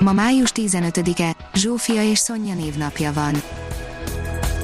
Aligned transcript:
Ma 0.00 0.12
május 0.12 0.52
15-e, 0.54 1.36
Zsófia 1.54 2.10
és 2.10 2.18
Szonya 2.18 2.54
névnapja 2.54 3.12
van. 3.12 3.42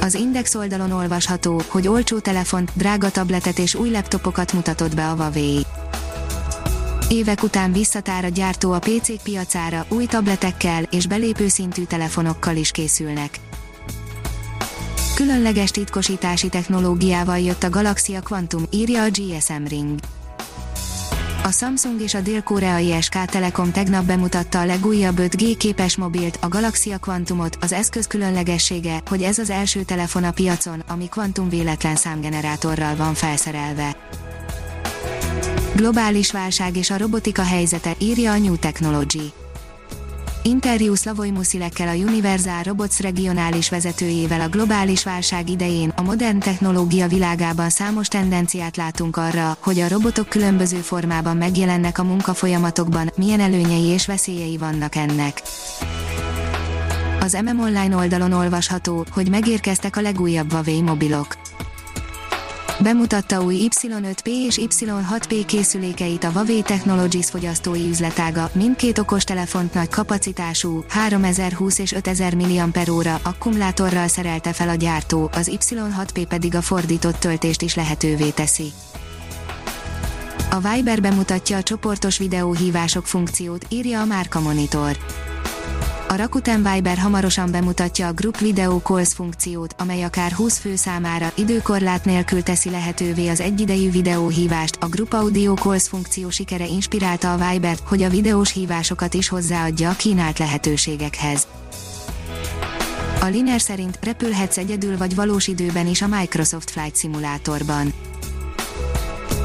Az 0.00 0.14
Index 0.14 0.54
oldalon 0.54 0.90
olvasható, 0.90 1.62
hogy 1.68 1.88
olcsó 1.88 2.18
telefont, 2.18 2.70
drága 2.74 3.10
tabletet 3.10 3.58
és 3.58 3.74
új 3.74 3.90
laptopokat 3.90 4.52
mutatott 4.52 4.94
be 4.94 5.08
a 5.08 5.14
Huawei. 5.14 5.66
Évek 7.08 7.42
után 7.42 7.72
visszatár 7.72 8.24
a 8.24 8.28
gyártó 8.28 8.72
a 8.72 8.78
PC 8.78 9.22
piacára, 9.22 9.84
új 9.88 10.06
tabletekkel 10.06 10.82
és 10.82 11.06
belépő 11.06 11.48
szintű 11.48 11.84
telefonokkal 11.84 12.56
is 12.56 12.70
készülnek. 12.70 13.40
Különleges 15.14 15.70
titkosítási 15.70 16.48
technológiával 16.48 17.38
jött 17.38 17.62
a 17.62 17.70
Galaxia 17.70 18.22
Quantum, 18.22 18.62
írja 18.70 19.02
a 19.02 19.08
GSM 19.10 19.64
Ring. 19.68 19.98
A 21.46 21.52
Samsung 21.52 22.00
és 22.00 22.14
a 22.14 22.20
dél-koreai 22.20 23.00
SK 23.00 23.24
Telekom 23.24 23.72
tegnap 23.72 24.04
bemutatta 24.04 24.60
a 24.60 24.64
legújabb 24.64 25.16
5G 25.18 25.54
képes 25.58 25.96
mobilt, 25.96 26.38
a 26.40 26.48
Galaxia 26.48 26.98
Quantumot, 26.98 27.58
az 27.60 27.72
eszköz 27.72 28.06
különlegessége, 28.06 29.02
hogy 29.08 29.22
ez 29.22 29.38
az 29.38 29.50
első 29.50 29.82
telefon 29.82 30.24
a 30.24 30.30
piacon, 30.30 30.82
ami 30.88 31.08
kvantum 31.08 31.48
véletlen 31.48 31.96
számgenerátorral 31.96 32.96
van 32.96 33.14
felszerelve. 33.14 33.96
Globális 35.74 36.32
válság 36.32 36.76
és 36.76 36.90
a 36.90 36.98
robotika 36.98 37.42
helyzete, 37.42 37.94
írja 37.98 38.32
a 38.32 38.38
New 38.38 38.56
Technology. 38.56 39.32
Interjú 40.46 40.94
Slavoj 40.94 41.30
Muszilekkel 41.30 41.88
a 41.88 41.94
Universal 41.94 42.62
Robots 42.62 42.98
regionális 43.00 43.70
vezetőjével 43.70 44.40
a 44.40 44.48
globális 44.48 45.04
válság 45.04 45.50
idején 45.50 45.92
a 45.96 46.02
modern 46.02 46.38
technológia 46.38 47.08
világában 47.08 47.70
számos 47.70 48.08
tendenciát 48.08 48.76
látunk 48.76 49.16
arra, 49.16 49.56
hogy 49.60 49.80
a 49.80 49.88
robotok 49.88 50.28
különböző 50.28 50.76
formában 50.76 51.36
megjelennek 51.36 51.98
a 51.98 52.04
munkafolyamatokban, 52.04 53.10
milyen 53.16 53.40
előnyei 53.40 53.84
és 53.84 54.06
veszélyei 54.06 54.56
vannak 54.56 54.94
ennek. 54.94 55.42
Az 57.20 57.38
MM 57.44 57.60
Online 57.60 57.96
oldalon 57.96 58.32
olvasható, 58.32 59.04
hogy 59.10 59.30
megérkeztek 59.30 59.96
a 59.96 60.00
legújabb 60.00 60.50
Huawei 60.50 60.82
mobilok 60.82 61.36
Bemutatta 62.78 63.42
új 63.42 63.68
Y5P 63.68 64.26
és 64.26 64.58
Y6P 64.60 65.42
készülékeit 65.46 66.24
a 66.24 66.30
Huawei 66.30 66.62
Technologies 66.62 67.30
fogyasztói 67.30 67.88
üzletága, 67.88 68.50
mindkét 68.52 68.98
okostelefont 68.98 69.74
nagy 69.74 69.88
kapacitású, 69.88 70.84
3020 70.88 71.78
és 71.78 71.92
5000 71.92 72.34
mAh 72.34 73.20
akkumulátorral 73.22 74.08
szerelte 74.08 74.52
fel 74.52 74.68
a 74.68 74.74
gyártó, 74.74 75.30
az 75.32 75.50
Y6P 75.52 76.24
pedig 76.28 76.54
a 76.54 76.60
fordított 76.60 77.16
töltést 77.16 77.62
is 77.62 77.74
lehetővé 77.74 78.30
teszi. 78.30 78.72
A 80.50 80.68
Viber 80.68 81.00
bemutatja 81.00 81.56
a 81.56 81.62
csoportos 81.62 82.18
videóhívások 82.18 83.06
funkciót, 83.06 83.66
írja 83.68 84.00
a 84.00 84.04
Márka 84.04 84.40
Monitor. 84.40 84.96
A 86.08 86.16
Rakuten 86.16 86.62
Viber 86.72 86.98
hamarosan 86.98 87.50
bemutatja 87.50 88.06
a 88.06 88.12
Group 88.12 88.38
Video 88.38 88.80
Calls 88.80 89.12
funkciót, 89.12 89.74
amely 89.78 90.02
akár 90.02 90.32
20 90.32 90.58
fő 90.58 90.76
számára 90.76 91.32
időkorlát 91.34 92.04
nélkül 92.04 92.42
teszi 92.42 92.70
lehetővé 92.70 93.28
az 93.28 93.40
egyidejű 93.40 93.90
videóhívást. 93.90 94.76
A 94.80 94.86
Group 94.86 95.12
Audio 95.12 95.54
Calls 95.54 95.88
funkció 95.88 96.30
sikere 96.30 96.66
inspirálta 96.66 97.32
a 97.32 97.50
Viber, 97.50 97.76
hogy 97.84 98.02
a 98.02 98.08
videós 98.08 98.52
hívásokat 98.52 99.14
is 99.14 99.28
hozzáadja 99.28 99.90
a 99.90 99.96
kínált 99.96 100.38
lehetőségekhez. 100.38 101.46
A 103.20 103.26
Liner 103.26 103.60
szerint 103.60 103.98
repülhetsz 104.02 104.58
egyedül 104.58 104.96
vagy 104.96 105.14
valós 105.14 105.46
időben 105.46 105.86
is 105.86 106.02
a 106.02 106.06
Microsoft 106.06 106.70
Flight 106.70 106.96
Simulatorban 106.96 107.92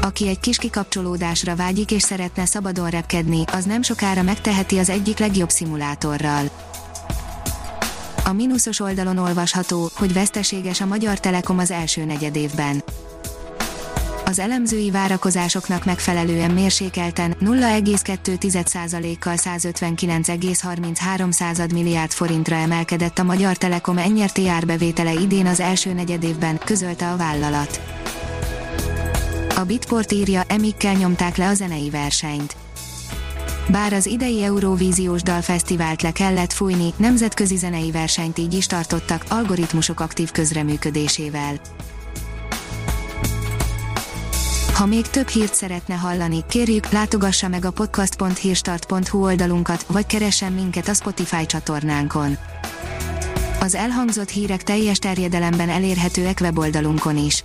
aki 0.02 0.28
egy 0.28 0.40
kis 0.40 0.56
kikapcsolódásra 0.56 1.56
vágyik 1.56 1.90
és 1.90 2.02
szeretne 2.02 2.44
szabadon 2.44 2.88
repkedni, 2.88 3.44
az 3.52 3.64
nem 3.64 3.82
sokára 3.82 4.22
megteheti 4.22 4.78
az 4.78 4.88
egyik 4.88 5.18
legjobb 5.18 5.50
szimulátorral. 5.50 6.50
A 8.24 8.32
mínuszos 8.32 8.80
oldalon 8.80 9.18
olvasható, 9.18 9.90
hogy 9.94 10.12
veszteséges 10.12 10.80
a 10.80 10.86
Magyar 10.86 11.20
Telekom 11.20 11.58
az 11.58 11.70
első 11.70 12.04
negyedévben. 12.04 12.82
Az 14.24 14.38
elemzői 14.38 14.90
várakozásoknak 14.90 15.84
megfelelően 15.84 16.50
mérsékelten 16.50 17.36
0,2%-kal 17.40 19.34
159,33% 19.36 21.72
milliárd 21.72 22.10
forintra 22.10 22.56
emelkedett 22.56 23.18
a 23.18 23.22
Magyar 23.22 23.56
Telekom 23.56 23.98
ennyerté 23.98 24.46
árbevétele 24.46 25.12
idén 25.12 25.46
az 25.46 25.60
első 25.60 25.92
negyedévben, 25.92 26.58
közölte 26.64 27.10
a 27.10 27.16
vállalat. 27.16 28.01
A 29.62 29.64
Bitport 29.64 30.12
írja, 30.12 30.42
emikkel 30.46 30.94
nyomták 30.94 31.36
le 31.36 31.48
a 31.48 31.54
zenei 31.54 31.90
versenyt. 31.90 32.56
Bár 33.68 33.92
az 33.92 34.06
idei 34.06 34.42
Eurovíziós 34.42 35.22
Dalfesztivált 35.22 36.02
le 36.02 36.10
kellett 36.10 36.52
fújni, 36.52 36.92
nemzetközi 36.96 37.56
zenei 37.56 37.90
versenyt 37.90 38.38
így 38.38 38.54
is 38.54 38.66
tartottak, 38.66 39.24
algoritmusok 39.28 40.00
aktív 40.00 40.30
közreműködésével. 40.30 41.60
Ha 44.74 44.86
még 44.86 45.06
több 45.06 45.28
hírt 45.28 45.54
szeretne 45.54 45.94
hallani, 45.94 46.44
kérjük, 46.48 46.88
látogassa 46.88 47.48
meg 47.48 47.64
a 47.64 47.70
podcast.hírstart.hu 47.70 49.24
oldalunkat, 49.24 49.84
vagy 49.86 50.06
keressen 50.06 50.52
minket 50.52 50.88
a 50.88 50.94
Spotify 50.94 51.46
csatornánkon. 51.46 52.36
Az 53.60 53.74
elhangzott 53.74 54.30
hírek 54.30 54.62
teljes 54.62 54.98
terjedelemben 54.98 55.68
elérhetőek 55.68 56.38
weboldalunkon 56.40 57.16
is. 57.16 57.44